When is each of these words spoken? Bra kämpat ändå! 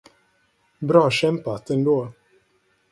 Bra 0.81 1.09
kämpat 1.11 1.69
ändå! 1.69 2.13